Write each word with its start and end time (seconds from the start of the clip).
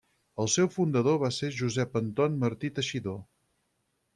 El 0.43 0.47
seu 0.53 0.69
fundador 0.75 1.19
va 1.23 1.29
ser 1.35 1.51
Josep 1.59 1.99
Anton 2.01 2.41
Martí 2.45 2.73
Teixidor. 2.79 3.21